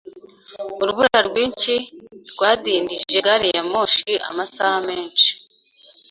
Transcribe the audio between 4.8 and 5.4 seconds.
menshi.